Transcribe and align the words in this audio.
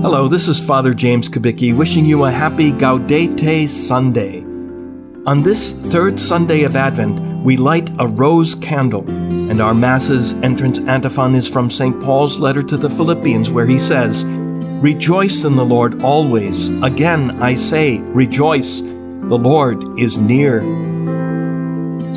Hello, 0.00 0.28
this 0.28 0.46
is 0.46 0.64
Father 0.64 0.94
James 0.94 1.28
Kubicki 1.28 1.76
wishing 1.76 2.04
you 2.04 2.24
a 2.24 2.30
happy 2.30 2.70
Gaudete 2.70 3.68
Sunday. 3.68 4.42
On 5.26 5.42
this 5.42 5.72
third 5.72 6.20
Sunday 6.20 6.62
of 6.62 6.76
Advent, 6.76 7.42
we 7.42 7.56
light 7.56 7.90
a 7.98 8.06
rose 8.06 8.54
candle, 8.54 9.04
and 9.10 9.60
our 9.60 9.74
Mass's 9.74 10.34
entrance 10.34 10.78
antiphon 10.78 11.34
is 11.34 11.48
from 11.48 11.68
St. 11.68 12.00
Paul's 12.00 12.38
letter 12.38 12.62
to 12.62 12.76
the 12.76 12.88
Philippians, 12.88 13.50
where 13.50 13.66
he 13.66 13.76
says, 13.76 14.24
Rejoice 14.24 15.42
in 15.42 15.56
the 15.56 15.64
Lord 15.64 16.00
always. 16.02 16.68
Again, 16.84 17.42
I 17.42 17.56
say, 17.56 17.98
rejoice. 17.98 18.80
The 18.80 19.36
Lord 19.36 19.98
is 19.98 20.16
near. 20.16 20.60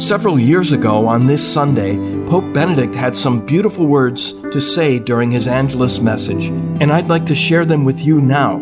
Several 0.02 0.39
years 0.39 0.71
ago 0.71 1.07
on 1.07 1.27
this 1.27 1.47
Sunday, 1.54 1.95
Pope 2.27 2.52
Benedict 2.54 2.95
had 2.95 3.15
some 3.15 3.45
beautiful 3.45 3.86
words 3.86 4.34
to 4.52 4.59
say 4.59 4.97
during 4.97 5.29
his 5.29 5.47
Angelus 5.47 6.02
message, 6.02 6.47
and 6.47 6.91
I'd 6.91 7.07
like 7.07 7.27
to 7.27 7.35
share 7.35 7.66
them 7.66 7.85
with 7.85 8.02
you 8.02 8.20
now. 8.20 8.58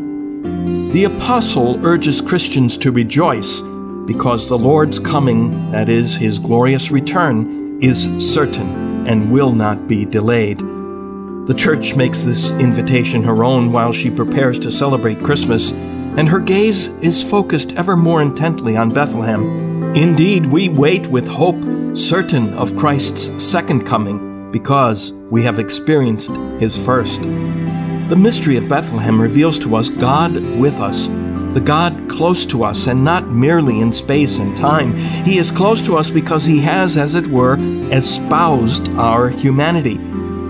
The 0.91 1.05
Apostle 1.05 1.83
urges 1.87 2.19
Christians 2.19 2.77
to 2.79 2.91
rejoice 2.91 3.61
because 4.05 4.49
the 4.49 4.57
Lord's 4.57 4.99
coming, 4.99 5.71
that 5.71 5.87
is, 5.87 6.13
his 6.13 6.39
glorious 6.39 6.91
return, 6.91 7.81
is 7.81 8.03
certain 8.19 9.07
and 9.07 9.31
will 9.31 9.53
not 9.53 9.87
be 9.87 10.03
delayed. 10.03 10.59
The 10.59 11.55
church 11.57 11.95
makes 11.95 12.23
this 12.23 12.51
invitation 12.51 13.23
her 13.23 13.45
own 13.45 13.71
while 13.71 13.93
she 13.93 14.11
prepares 14.11 14.59
to 14.59 14.71
celebrate 14.71 15.23
Christmas, 15.23 15.71
and 15.71 16.27
her 16.27 16.39
gaze 16.39 16.87
is 17.01 17.27
focused 17.27 17.71
ever 17.73 17.95
more 17.95 18.21
intently 18.21 18.75
on 18.75 18.93
Bethlehem. 18.93 19.68
Indeed, 19.95 20.45
we 20.45 20.69
wait 20.69 21.07
with 21.07 21.27
hope, 21.27 21.57
certain 21.95 22.53
of 22.53 22.77
Christ's 22.77 23.43
second 23.43 23.87
coming, 23.87 24.51
because 24.51 25.13
we 25.31 25.41
have 25.41 25.57
experienced 25.57 26.31
his 26.59 26.77
first. 26.77 27.23
The 27.23 28.15
mystery 28.15 28.55
of 28.55 28.69
Bethlehem 28.69 29.19
reveals 29.19 29.57
to 29.59 29.75
us 29.75 29.89
God 29.89 30.35
with 30.59 30.75
us, 30.75 31.07
the 31.07 31.61
God 31.63 32.07
close 32.07 32.45
to 32.45 32.63
us, 32.63 32.85
and 32.85 33.03
not 33.03 33.29
merely 33.29 33.81
in 33.81 33.91
space 33.91 34.37
and 34.37 34.55
time. 34.55 34.95
He 35.25 35.39
is 35.39 35.49
close 35.49 35.83
to 35.87 35.97
us 35.97 36.11
because 36.11 36.45
he 36.45 36.59
has, 36.59 36.95
as 36.95 37.15
it 37.15 37.27
were, 37.27 37.57
espoused 37.91 38.89
our 38.89 39.29
humanity. 39.29 39.97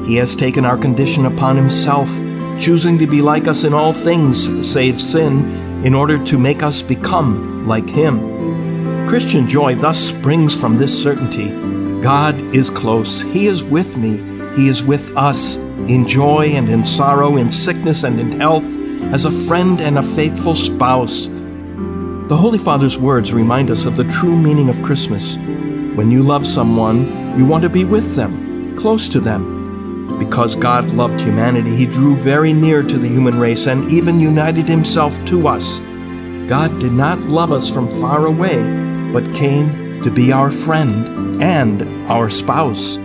He 0.05 0.17
has 0.17 0.35
taken 0.35 0.65
our 0.65 0.77
condition 0.77 1.25
upon 1.25 1.55
himself, 1.55 2.09
choosing 2.59 2.97
to 2.99 3.07
be 3.07 3.21
like 3.21 3.47
us 3.47 3.63
in 3.63 3.73
all 3.73 3.93
things 3.93 4.69
save 4.69 4.99
sin, 4.99 5.85
in 5.85 5.95
order 5.95 6.21
to 6.25 6.37
make 6.37 6.61
us 6.61 6.83
become 6.83 7.65
like 7.65 7.89
him. 7.89 8.38
Christian 9.09 9.47
joy 9.47 9.73
thus 9.73 9.99
springs 9.99 10.53
from 10.53 10.77
this 10.77 10.93
certainty 11.03 11.49
God 11.99 12.39
is 12.55 12.69
close, 12.69 13.21
He 13.21 13.47
is 13.47 13.63
with 13.63 13.97
me, 13.97 14.17
He 14.55 14.69
is 14.69 14.83
with 14.83 15.17
us, 15.17 15.55
in 15.55 16.07
joy 16.07 16.49
and 16.49 16.69
in 16.69 16.85
sorrow, 16.85 17.37
in 17.37 17.49
sickness 17.49 18.03
and 18.03 18.19
in 18.19 18.39
health, 18.39 18.63
as 19.11 19.25
a 19.25 19.31
friend 19.31 19.81
and 19.81 19.97
a 19.97 20.03
faithful 20.03 20.53
spouse. 20.53 21.25
The 21.25 22.37
Holy 22.37 22.59
Father's 22.59 22.99
words 22.99 23.33
remind 23.33 23.71
us 23.71 23.85
of 23.85 23.97
the 23.97 24.03
true 24.03 24.37
meaning 24.37 24.69
of 24.69 24.83
Christmas. 24.83 25.37
When 25.37 26.11
you 26.11 26.21
love 26.21 26.45
someone, 26.45 27.35
you 27.35 27.47
want 27.47 27.63
to 27.63 27.69
be 27.71 27.85
with 27.85 28.13
them, 28.13 28.77
close 28.77 29.09
to 29.09 29.19
them 29.19 29.57
because 30.19 30.55
God 30.55 30.85
loved 30.91 31.19
humanity, 31.19 31.75
He 31.75 31.87
drew 31.87 32.15
very 32.15 32.53
near 32.53 32.83
to 32.83 32.97
the 32.99 33.07
human 33.07 33.39
race 33.39 33.65
and 33.65 33.89
even 33.89 34.19
united 34.19 34.67
Himself 34.67 35.23
to 35.25 35.47
us. 35.47 35.79
God 36.47 36.79
did 36.79 36.93
not 36.93 37.21
love 37.21 37.51
us 37.51 37.71
from 37.71 37.87
far 38.01 38.27
away, 38.27 38.88
but 39.11 39.33
came 39.33 40.01
to 40.03 40.11
be 40.11 40.31
our 40.31 40.51
friend 40.51 41.41
and 41.41 41.81
our 42.09 42.29
spouse. 42.29 42.97